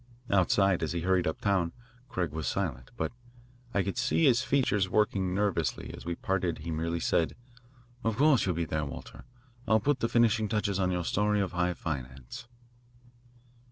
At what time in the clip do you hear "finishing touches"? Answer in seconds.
10.09-10.79